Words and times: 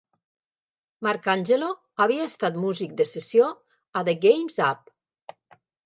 Marcangelo 1.07 1.67
havia 2.05 2.27
estat 2.31 2.59
músic 2.65 2.99
de 3.03 3.09
sessió 3.13 3.53
a 4.01 4.07
"The 4.11 4.21
Game's 4.29 4.63
Up". 4.73 4.95